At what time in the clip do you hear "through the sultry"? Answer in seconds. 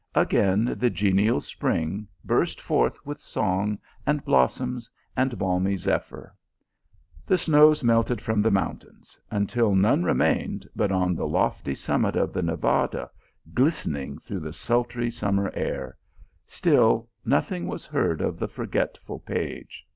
14.17-15.11